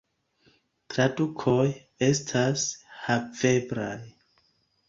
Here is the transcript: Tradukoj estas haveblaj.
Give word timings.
Tradukoj 0.93 1.67
estas 2.07 2.65
haveblaj. 3.05 3.95